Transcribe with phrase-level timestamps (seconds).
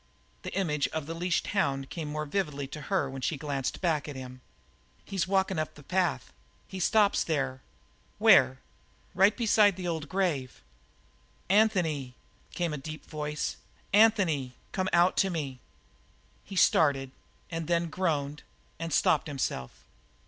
[0.41, 4.07] The image of the leashed hound came more vividly to her when she glanced back
[4.07, 4.41] at him.
[5.05, 6.29] "He's walkin' right up the path.
[6.71, 7.23] There he stops."
[8.17, 8.57] "Where?"
[9.13, 10.63] "Right beside the old grave."
[11.49, 12.15] "Anthony!"
[12.55, 13.57] called a deep voice.
[13.93, 15.59] "Anthony, come out to me!"
[16.43, 17.11] He started,
[17.51, 18.41] and then groaned
[18.79, 19.85] and stopped himself.